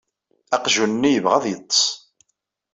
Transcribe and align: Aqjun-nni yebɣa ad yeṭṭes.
Aqjun-nni 0.55 1.09
yebɣa 1.11 1.35
ad 1.39 1.45
yeṭṭes. 1.51 1.83